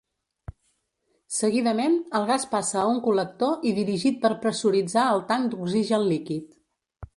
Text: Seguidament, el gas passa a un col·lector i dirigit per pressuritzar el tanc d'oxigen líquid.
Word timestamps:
Seguidament, 1.39 1.97
el 2.21 2.25
gas 2.31 2.47
passa 2.55 2.79
a 2.85 2.87
un 2.95 3.03
col·lector 3.09 3.69
i 3.71 3.75
dirigit 3.81 4.19
per 4.27 4.33
pressuritzar 4.47 5.07
el 5.13 5.25
tanc 5.31 5.53
d'oxigen 5.55 6.11
líquid. 6.13 6.61